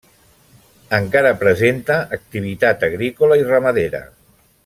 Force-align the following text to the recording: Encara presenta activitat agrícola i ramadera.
Encara 0.99 1.33
presenta 1.43 1.99
activitat 2.17 2.87
agrícola 2.89 3.39
i 3.43 3.47
ramadera. 3.53 4.03